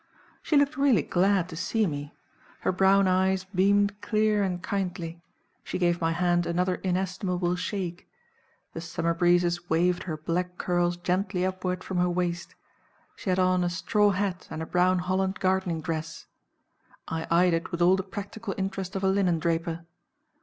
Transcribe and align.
She 0.41 0.57
looked 0.57 0.77
really 0.77 1.03
glad 1.03 1.47
to 1.49 1.55
see 1.55 1.85
me 1.85 2.11
her 2.61 2.71
brown 2.71 3.07
eyes 3.07 3.43
beamed 3.43 4.01
clear 4.01 4.41
and 4.41 4.59
kindly 4.59 5.21
she 5.63 5.77
gave 5.77 6.01
my 6.01 6.11
hand 6.11 6.47
another 6.47 6.73
inestimable 6.77 7.55
shake 7.55 8.09
the 8.73 8.81
summer 8.81 9.13
breezes 9.13 9.69
waved 9.69 10.01
her 10.09 10.17
black 10.17 10.57
curls 10.57 10.97
gently 10.97 11.45
upward 11.45 11.83
from 11.83 11.97
her 11.99 12.09
waist 12.09 12.55
she 13.15 13.29
had 13.29 13.37
on 13.37 13.63
a 13.63 13.69
straw 13.69 14.09
hat 14.09 14.47
and 14.49 14.63
a 14.63 14.65
brown 14.65 14.97
Holland 14.97 15.37
gardening 15.39 15.81
dress. 15.81 16.25
I 17.07 17.27
eyed 17.29 17.53
it 17.53 17.71
with 17.71 17.79
all 17.79 17.95
the 17.95 18.01
practical 18.01 18.55
interest 18.57 18.95
of 18.95 19.03
a 19.03 19.07
linendraper. 19.07 19.85